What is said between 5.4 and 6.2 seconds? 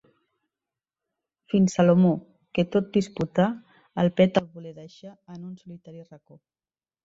un solitari